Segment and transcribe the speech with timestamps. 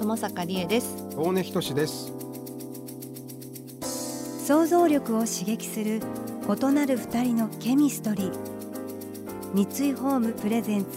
[0.00, 0.96] 友坂理恵です。
[1.14, 2.10] 大根仁です。
[4.46, 6.00] 想像力を刺激する
[6.48, 8.32] 異なる二人のケミストリー。
[9.52, 10.88] 三井ホームプレゼンツ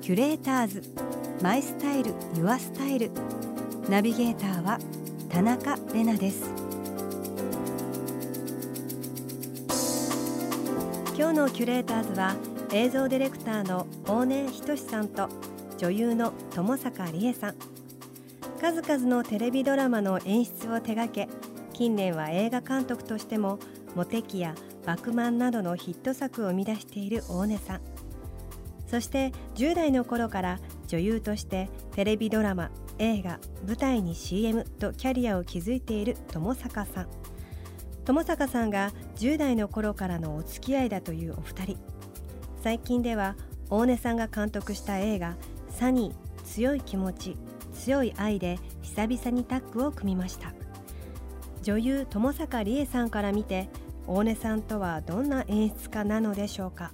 [0.00, 0.82] キュレーターズ。
[1.40, 3.12] マイスタイルユアスタイル。
[3.88, 4.80] ナビゲーターは
[5.28, 6.50] 田中れなです。
[11.16, 12.34] 今日のキュレーターズは
[12.72, 15.28] 映像ディレクターの大根仁さんと
[15.78, 17.71] 女優の友坂理恵さん
[18.62, 21.28] 数々のテレビドラマの演出を手掛け
[21.72, 23.58] 近年は映画監督としても
[23.96, 24.54] 「モテキ」や
[24.86, 27.80] 「バクマン」などのヒット作を生み出している大根さん。
[28.86, 37.08] そして10代の頃から女優としてテレビドラマ映画舞台に CM とキャリアを築いている友坂さん。
[38.04, 41.78] 友坂さんが10代の頃からのお付き合いだというお二人。
[42.62, 43.34] 最近では
[43.70, 45.34] 大根さんが監督した映画
[45.68, 47.36] 「サニー強い気持ち。
[47.82, 50.52] 強い愛」で久々にタッグを組みました。
[51.62, 53.68] 女優友坂理恵さんから見て
[54.06, 56.92] 大根さんとはどんな演出家なのでしょうか。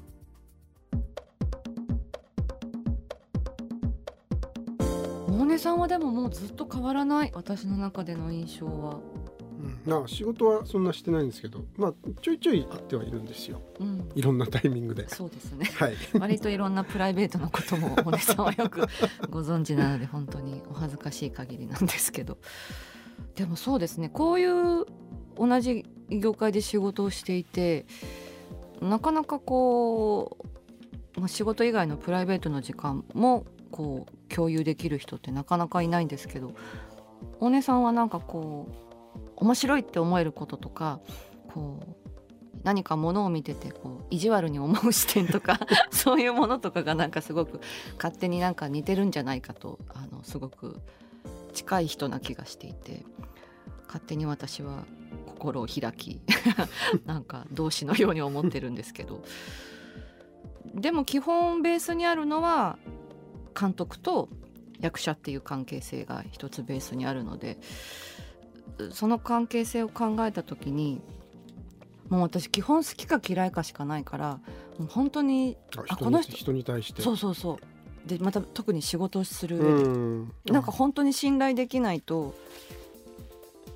[5.27, 7.33] 大根さんはでももうずっと変わらない。
[7.35, 8.99] 私の中での印象は、
[9.87, 13.61] うん、な仕事はそんなしてないんですけどまあちょいちょいあってはいるんですよ。
[13.81, 15.09] うん、いろんなタイミングで。
[15.09, 15.67] そうですね。
[15.75, 15.95] はい。
[16.19, 18.81] 割といろんなプライベートなことも大根さんはよく
[19.31, 22.39] ご存知なので本当にお恥ずかしい限りなんですけど。
[23.35, 24.09] でもそうですね。
[24.09, 24.87] こういう
[25.37, 27.87] 同じ業界で仕事をしていて
[28.81, 30.37] なかなかこ
[31.17, 36.55] う、まあ、仕事以外のプライベートの時間もこう共有できる人ってなかなかいないんですけど
[37.41, 38.88] 大根さんはなんかこう
[39.41, 41.01] 面白いって思えることとか
[41.55, 42.09] こう
[42.65, 45.61] 何かものを見ててこう意地悪に思う視点とか
[45.91, 47.61] そういうものとかがなんかすごく
[47.97, 50.81] 勝手になんか似てるんじゃないかとあのすごく
[51.53, 53.05] 近い人な気がしていて
[53.87, 54.85] 勝手に私は
[55.27, 56.21] 心を開き
[57.07, 59.23] なんか同志のように思ってるんですけど。
[60.75, 62.79] でも基本ベースにあるのは
[63.59, 64.29] 監督と
[64.81, 67.59] 役者っていう関係性が一つベースにあるので
[68.93, 71.01] その関係性を考えた時に
[72.09, 74.41] もう私基本好きか嫌いかしかないから
[74.79, 77.03] もう本当にああこの人人に対して。
[77.03, 77.59] そうそうそ
[78.07, 78.09] う。
[78.09, 82.35] でまた特に仕事をするう上なんか本当に信頼できないと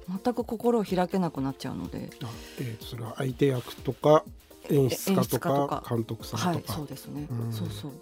[0.09, 2.11] 全く心を開けなくなっちゃうので。
[2.23, 4.25] あえーそれは相手役とか
[4.71, 5.85] 演出家とかか。
[5.89, 7.53] 監督さはいんとか、そうですね、うん。
[7.53, 7.93] そうそう。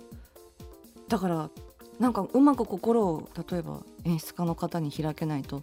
[1.08, 1.50] だから
[1.98, 5.62] なんかうまく心を例えば演出家の方に開けないと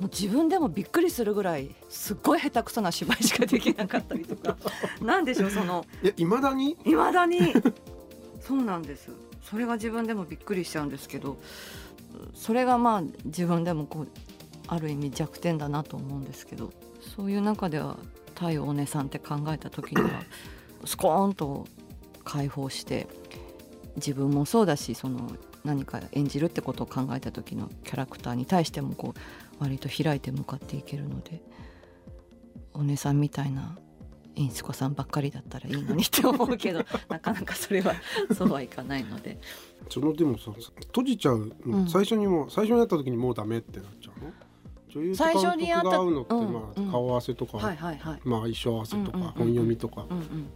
[0.00, 4.56] もう自分でもびっくりするぐらいすっごい下手くそな芝居しかできなかったりとか。
[5.00, 5.86] なんでしょうその。
[6.16, 6.76] いまだに？
[6.84, 7.52] いまだに。
[8.40, 9.10] そうなんです。
[9.52, 11.36] それが自分でもびっくりしちゃうんですけど
[12.34, 14.08] それがまあ自分でもこう
[14.66, 16.72] ある意味弱点だなと思うんですけど
[17.14, 17.98] そういう中では
[18.34, 20.22] 対大根さんって考えた時には
[20.86, 21.66] スコーンと
[22.24, 23.06] 解放して
[23.96, 25.30] 自分もそうだしその
[25.64, 31.40] 何か演じるってことを考えた時のキャラクターに対してもこう割と開いて向かっていけるので
[32.74, 33.76] お姉さんみたいな
[34.36, 37.94] 演出家さんばっかりだったらいいのにって思うけど なかなかそれは
[38.34, 39.38] そうはいかないので。
[39.90, 40.52] そのでもさ
[40.86, 41.88] 閉じちゃうん。
[41.88, 44.32] 最初にもう最初に会った時にもうダメってなっちゃうの？
[44.94, 50.06] 女優と最監初に会った督が会うのって、うんまあ、うん顔合わせとか、はいはいはい、まあ衣装合わせとか、本読みとか、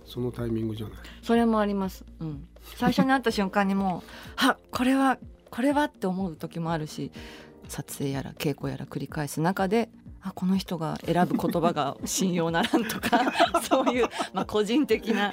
[0.05, 0.99] そのタイミングじゃない？
[1.23, 5.19] それもあります、うん、最初に会った瞬間にもう あこれは
[5.51, 7.11] これはって思う時もあるし
[7.69, 9.89] 撮影やら稽古やら繰り返す中で
[10.23, 13.21] あこの人が選ぶ言葉が信用ならんとか
[13.63, 15.33] そういう、まあ、個人的な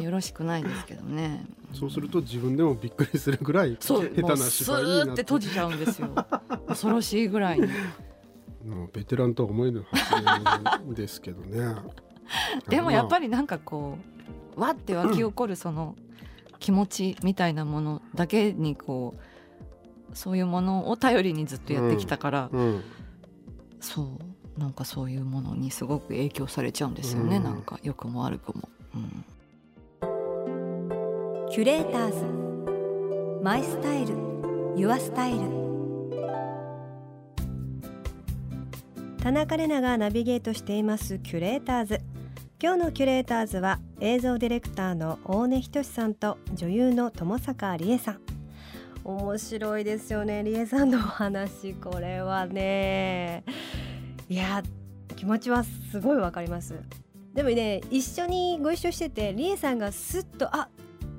[0.00, 1.44] よろしくないですけどね。
[1.72, 5.10] そうすると自分でもびっくりするぐらい下手な芝居になって。
[5.10, 6.08] ーって閉じちゃうんですよ。
[6.66, 7.68] 恐ろしいぐらいに
[8.66, 10.24] もうベテランとは思える発
[10.84, 11.76] 言ですけどね。
[12.68, 13.98] でもやっぱり、りなんかこ
[14.56, 15.94] うわって湧き起こるその
[16.58, 19.14] 気持ちみたいなものだけにこ
[20.12, 22.84] うそういうものを頼りにずっとやってきたから、まあうん、
[23.80, 24.18] そ
[24.56, 27.44] うなんかそういうものにすごく影響されちゃうんですよね、うん。
[27.44, 28.68] なんか良くも悪くも。
[28.94, 29.24] うん。
[31.50, 33.42] キュレーターズ。
[33.42, 34.14] マイスタイル。
[34.76, 35.65] ユアスタイル
[39.26, 42.00] 田中れながナビゲートしていますキュレーターズ。
[42.62, 48.20] 今日のキュレーターズは映像ディレクターの大根仁さんと女優の友坂理恵さん。
[49.02, 53.42] 面白いですよね理恵さんのお話これはね。
[54.28, 54.62] いや
[55.16, 56.78] 気持ちはすごいわかります。
[57.34, 60.68] でもね一緒にご一緒してて理恵さんがスッとあ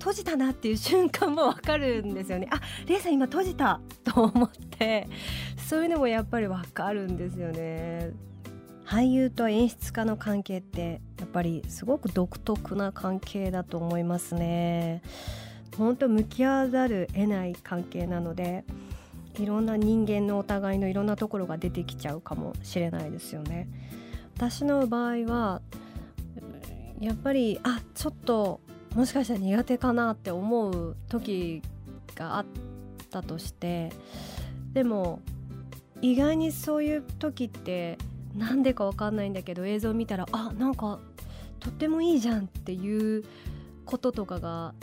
[0.08, 2.48] 閉じたなっていう瞬間もわかるんですよね。
[2.50, 5.10] あ理恵さん今閉じたと思って。
[5.68, 8.12] そういうのもやっぱりわかるんですよね。
[8.86, 15.02] 俳優と演出家の関係ってやっぱりすごく独特な関係だと思いますね。
[15.78, 18.64] 本当向き合わざる得ない関係なので
[19.38, 23.68] いろんな人間のお互いのいろんなところが出てきちゃうかもしれないですよね。
[24.38, 25.62] 私の場合は
[27.02, 28.62] やっぱりあちょっと
[28.96, 31.62] もしかしたら苦手かなって思う時
[32.16, 32.46] があっ
[33.12, 33.92] たとして
[34.74, 35.22] でも
[36.02, 37.98] 意外にそういう時って
[38.36, 41.00] なんでかわかんないんだけど映像見たらあなんか
[41.60, 43.24] とってもいいじゃんっていう
[43.86, 44.74] こととかが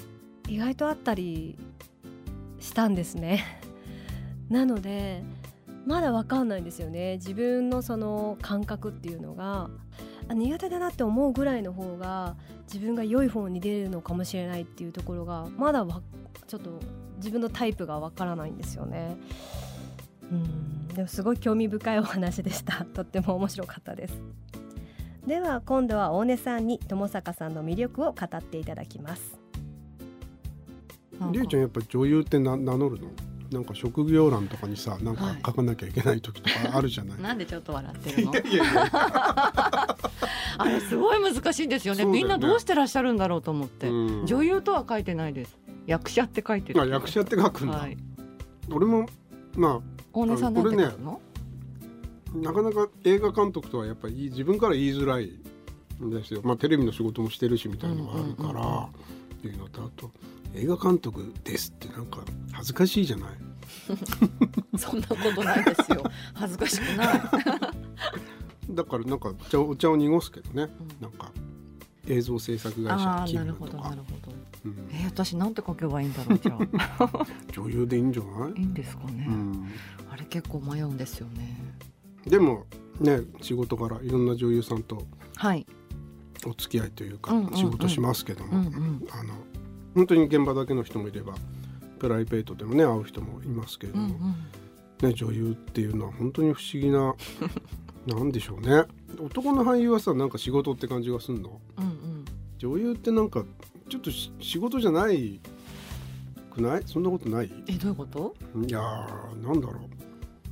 [0.49, 1.57] 意外とあったり
[2.59, 3.45] したんですね。
[4.49, 5.23] なので
[5.87, 7.17] まだわかんないんですよね。
[7.17, 9.71] 自分のその感覚っていうのが。
[10.33, 15.87] 苦手だなって思うぐらいの方が自分が良い方に出るのかもしれないっていうところがまだ
[16.47, 16.81] ちょっと
[17.17, 19.17] 自分のタイプがわからないんですよね。
[20.31, 20.89] うん。
[20.89, 22.85] でもすごい興味深いお話でした。
[22.95, 24.21] とっても面白かったです。
[25.27, 29.39] では今度は大根さんに友坂さんの魅力を語っていただきます。
[31.33, 33.09] りえちゃんやっぱ女優ってな名乗るの？
[33.51, 38.33] なんか職業欄とかにさなんか書かなきゃいけない時とかあるじゃない、はい、なんでちょっと笑ってるの？
[38.33, 38.91] いやいやいや
[40.59, 45.57] あれすごい難しいんですよね、ね、みんなどうしてらっしゃるんだろうと思って、うん、女優とは書いてないです。
[45.87, 46.81] 役者って書いてる。
[46.81, 47.97] あ役者って書くんだ、はい、
[48.71, 49.07] 俺も
[49.57, 49.81] まあ
[50.13, 51.21] 大根さんなんて書くの、
[52.35, 55.39] ね、なかなか映画監督とはやっぱり自分から言いづらい
[56.03, 56.41] んですよ。
[56.45, 58.89] まあテレビの仕事もしてるしみたいなのがあるから、
[59.37, 60.11] っていうのとあと
[60.55, 62.19] 映画監督ですってなんか
[62.53, 63.31] 恥ずかしいじゃない？
[64.79, 66.03] そんなことないですよ。
[66.35, 67.23] 恥ずかしくない
[68.75, 71.33] だからなんかお茶お茶を濁すけどね、うん、なんか
[72.07, 73.91] 映像制作会社勤務とか。
[73.91, 74.37] なるほどなるほど、
[74.67, 76.59] うん、えー、私なんて書けばいいんだろうじゃ
[76.99, 77.27] あ。
[77.53, 78.61] 女優でいいんじゃない？
[78.61, 79.69] いいんですかね、うん、
[80.11, 81.75] あれ結構迷うんですよね。
[82.27, 82.67] でも
[83.01, 85.03] ね仕事からいろんな女優さんと
[85.37, 85.67] はい。
[86.47, 89.33] お付き合いというか仕事しますけども、うんうん、あの
[89.95, 91.33] 本当に現場だけの人もいれば
[91.99, 97.15] プライベートでもね会う人もいますけれども、うんうん、ね、女優っていうのは本当に不思議な
[98.07, 98.85] なんでしょうね。
[99.19, 102.25] 男の俳優はさなんか仕事って感じがすんの、うんうん、
[102.59, 103.45] 女優ってなんか
[103.89, 105.41] ちょっと仕事じゃない
[106.53, 106.83] くない？
[106.87, 107.51] そんなことない？
[107.69, 108.35] えどういうこと？
[108.67, 109.77] いやーなんだろう。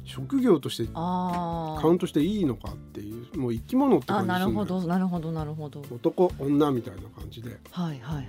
[0.05, 5.81] 職業としてカウントしていいのかっていうもう生き物って感じなるほどなるほどなるほど。
[5.91, 8.27] 男女みたいな感じで、はいはいはい、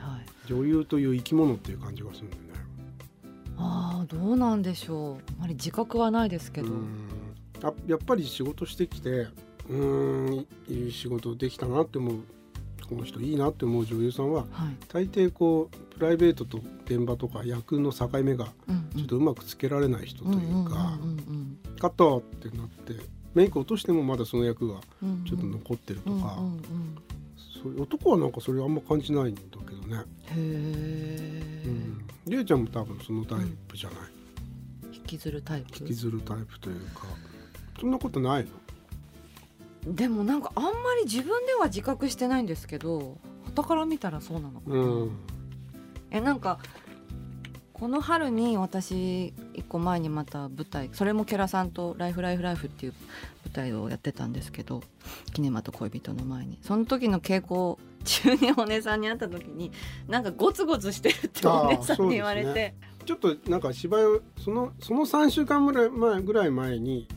[0.47, 2.49] 女優という生き物っていう感じがするんだよね。
[3.57, 5.17] ああどうなんでしょう。
[5.39, 6.69] あまり自覚はないですけど
[7.63, 9.27] あやっぱり仕事してきて
[9.69, 12.15] うんいい仕事できたなって思う
[12.89, 18.47] この人いいなって思う女優さんは、はい、大抵こうプライベートと現場とか役の境目が
[18.95, 20.97] ちょっとうまくつけられない人というか
[21.79, 23.01] カットってなって
[23.33, 24.81] メイク落としてもまだその役が
[25.25, 26.37] ちょっと残ってるとか、
[27.63, 30.03] そういう男はなんかそれあんま感じないんだけどね。
[30.27, 32.05] へえ、うん。
[32.27, 33.99] りえちゃんも多分そのタイプじゃない？
[34.83, 35.79] うん、引きずるタイプ。
[35.79, 37.07] 引きずるタイプというか、
[37.83, 38.45] そんなことない
[39.85, 39.93] の？
[39.93, 43.17] でもなんかあんまり自分では自覚してないんですけど
[43.53, 45.11] 傍から見たらそうなのかな、うん、
[46.09, 46.59] えなんか
[47.73, 52.93] この春に私1個前にまた舞台それもケラさんと「ライフライフライフ」っていう
[53.43, 54.81] 舞台をやってたんですけど
[55.35, 56.59] 「キネマと恋人」の前に。
[56.61, 59.73] その時の稽古中にお姉さんに会った時に
[60.07, 62.75] なんかゴツゴツしてるってお姉さんに言われて、ね、
[63.05, 67.07] ちょっとなんか芝居をそのその3週間ぐらい前ぐらい前に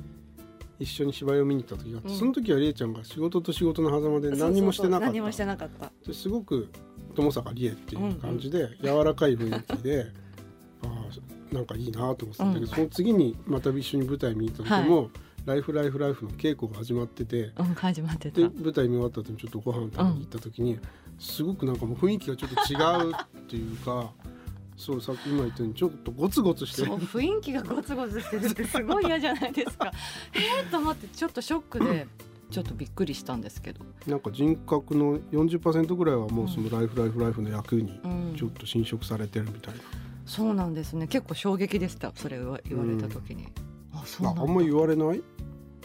[0.79, 5.07] 一緒に芝居を見に行った時があって、うん、その時はりえちゃんが仕事と仕事の狭間で何もしてなかった。
[5.07, 5.69] 何もしてなかっ
[6.05, 6.13] た。
[6.13, 6.69] すごく
[7.15, 10.07] 友坂理恵っていう感じで、柔らかい雰囲気で
[10.85, 15.11] ああなんかいいなと思ってたんだけど、うん、その次にまた一緒に舞台見に行った時も、はい。
[15.47, 20.81] ライフライフライフの稽古が始まってて、うん、始まってで舞台見終わった後にちょっとご飯食べに行った時に、うん、
[21.21, 24.11] すごくなんかもう雰囲気がちょっと違うっていうか
[24.77, 26.85] そうさっき今言ったようにちょっとゴツゴツして。
[26.85, 29.91] そう雰囲気がゴツゴツしてるってすごい嫌じゃないですか。
[30.35, 32.07] えーと思ってちょっとショックで
[32.51, 33.85] ちょっとびっくりしたんですけど。
[34.07, 38.01] なんか人格の40%ぐらいはもうそのライフライフライフの役に
[38.37, 39.87] ちょっと侵食されてるみたいな、うん、
[40.27, 41.07] そうなんですね。
[41.09, 43.45] 結構衝撃でしたそれを言われた時に、
[43.93, 45.23] うん、あそうなんあんま言われない？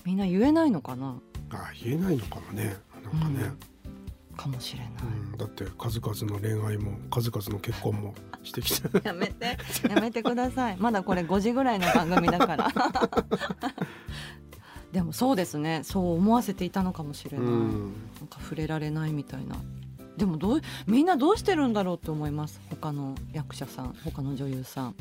[0.06, 1.16] みんな言えないのかな？
[1.52, 2.76] あ言えないのかもね。
[3.04, 3.58] なんかね、うん、
[4.38, 4.90] かもしれない、
[5.32, 9.58] うん、だって数々の恋愛も数々の結婚もしてきて やめて。
[9.90, 10.78] やめてください。
[10.78, 12.72] まだこれ5時ぐらいの番組だから。
[14.92, 15.82] でもそうですね。
[15.84, 19.56] そう思わせていたのかもしれない、うん、なんか触れられないみたいな。
[20.18, 22.60] でもどうみんなどうしてるんだろうと思います。
[22.70, 24.96] 他の役者さん他の女優さん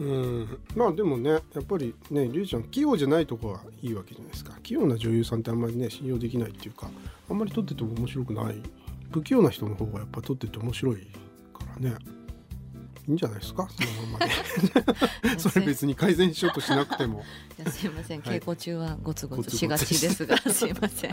[0.00, 0.58] うん。
[0.74, 4.54] まあでもねやっぱりねりゅうちゃん器用じゃないとこはいいわけじゃないですか。
[4.62, 6.90] 器用な女優さんってあんまりね信用できないっていうか
[7.28, 8.60] あんまり撮ってても面白くない。
[9.12, 10.96] 不器用な人の方がやっぱ撮ってて面白い
[11.52, 11.96] からね。
[13.08, 13.68] いいんじゃないですか？
[13.68, 15.38] そのままで。
[15.40, 17.24] それ別に改善しようとしなくても。
[17.58, 19.56] いやすいません、稽古中はゴツゴツ。
[19.56, 21.10] しがちですがすいません。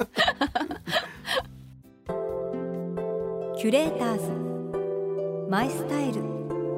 [3.58, 5.50] キュレーターズ。
[5.50, 6.22] マイスタイル。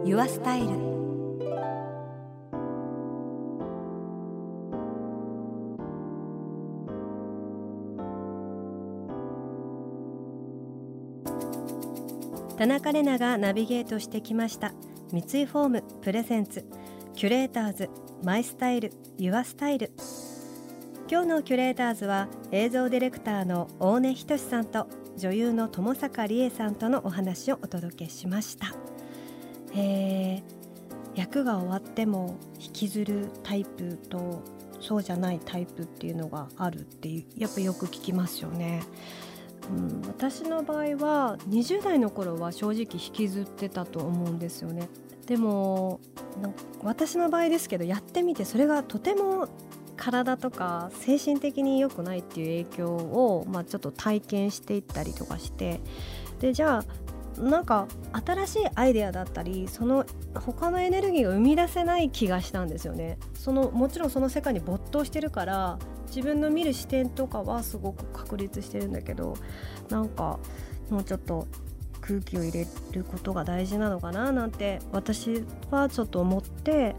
[0.05, 0.98] ユアスタイル
[12.59, 14.73] 田中れながナビゲートしてきました。
[15.13, 16.65] 三井ホーム presents
[17.15, 17.89] キュレーターズ
[18.21, 19.93] my style your style。
[21.09, 28.75] 今日のキュレーターズは映像ディレクターの大根仁さんと女優の友坂理恵さんとのお話をお届けしました。
[29.73, 30.41] えー、
[31.15, 34.43] 役が終わっても引きずるタイプと
[34.81, 38.81] そうじゃないタイプっていうのがあるっていうやっぱよく聞きますよね。
[39.69, 44.89] うん、私の場合は20代の頃は正直引きずってたと思うんですよね。
[45.27, 45.99] でも
[46.81, 49.47] 私の場合ですけどやってみてそれがとても
[49.95, 55.81] 体とか精神的に良くないっていう影響を、まあ、ちょっと体験していったりとかして。
[56.39, 56.83] でじゃ
[57.37, 57.87] あなんか
[58.25, 63.17] 新しいアイデアだったりその他のエネルギーが生み出せない気がしたんですよね。
[63.33, 69.35] そのもちろんその世界に没頭してるから自分の見る視点とかはすごく確立してるんだけど
[69.89, 70.39] なんか
[70.89, 71.47] もうちょっと
[72.01, 76.95] 空気を入れることが大事なのかななんて私はちょっと思って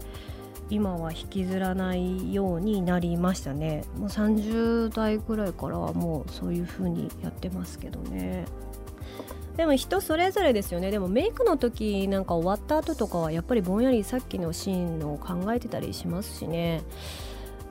[0.69, 3.83] 今は引きずらないようになりましたね。
[3.97, 8.45] もう30代ぐらいからはもうそういう風にやってますけどね。
[9.57, 10.91] でも人それぞれですよね。
[10.91, 16.83] でもメイクの時なんか終わった後とかはやっぱりぼんやりさっきのシーンを考えてたりしますしね。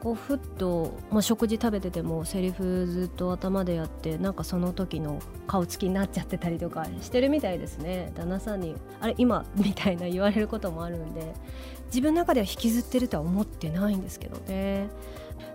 [0.02, 9.14] こうふっと、まあ、食事食べててもセリフずっと頭でやってなんかその時の顔つきになっちゃってたりとかしてるみたいですね旦那さんに「あれ？
[9.18, 11.34] 今?」みたいな言われることもあるんで
[11.88, 14.88] 自分の中では引きずってるとは思ってないんですけどね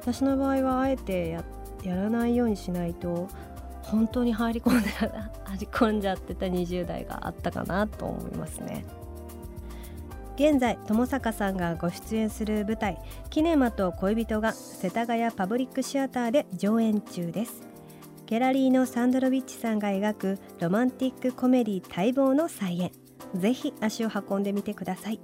[0.02, 1.44] 私の場合はあえてや
[1.84, 3.28] やらないようにしないと
[3.84, 5.12] 本当に入り込んで入
[5.60, 8.84] り込んじゃってた20代があったかなと思いますね。
[10.36, 12.98] 現在友坂さんがご出演する舞台
[13.32, 17.66] 「キネマと恋人」が世田谷パブリックシアターで上演中です。
[18.26, 22.92] ギャラリーのサンドロビッチさんが描くロマンティックコメディ待望の再演。
[23.34, 25.20] ぜひ足を運んでみてください。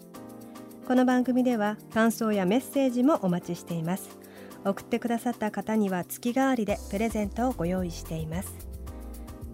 [0.87, 4.17] この番組では感想やメッセージもお待ちしています。
[4.63, 8.70] 送ってくださった方には月替わりでプレゼントをご用意しています。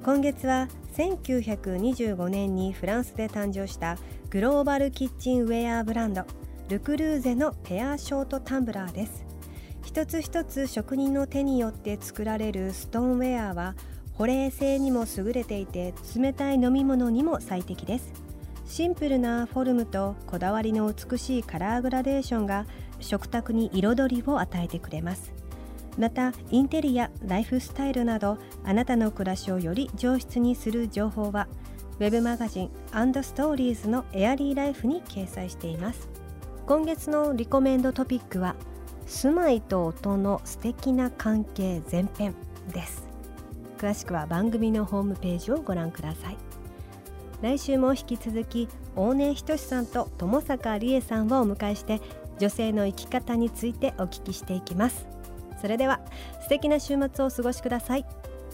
[0.07, 3.97] 今月は1925年にフランスで誕生した
[4.29, 6.23] グローバルキッチンウェアブランド
[6.69, 9.25] ルクルーゼのペアショートタンブラーです。
[9.83, 13.75] 一つ一つ職人の手によって作られるストーンウェアは
[14.13, 18.13] 保冷性にも優れていて冷たい飲み物にも最適です。
[18.65, 22.65] シンプルなフォルムとこだわりの美しいカラーグラデーションが
[23.01, 25.33] 食卓に彩りを与えてくれます。
[25.97, 31.47] またインテリアライフスタイルなどあなたの暮らしをより上質にする情報は
[31.99, 36.07] ウェブマガジンアンドストーリーズのエアリーライフに掲載しています。
[36.67, 38.55] 今月のリコメンドトピックは
[39.07, 42.35] 住まいと音の素敵な関係前編
[42.71, 43.07] です。
[43.77, 46.37] 詳しくは番組のホームページをご覧ください。
[47.41, 52.01] 来週も引き続き大根仁さんと友坂理恵さんをお迎えして
[52.39, 55.16] 女性の生き方についてお聞きしていきます。
[55.61, 55.99] それでは
[56.41, 58.05] 素敵な週末をお過ごしください。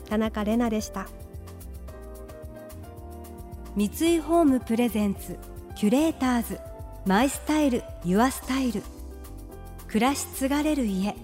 [0.10, 1.08] 田中れなでした。
[3.76, 5.38] 三井ホームプレゼンツ
[5.76, 6.60] キュレーターズ
[7.06, 8.84] マイスタイルユアスタイル。
[9.88, 11.16] 暮らし継がれる家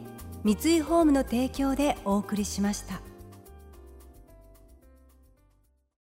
[0.43, 3.08] 三井ホームの提供でお送りしました。